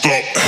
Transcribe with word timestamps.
stop. 0.00 0.39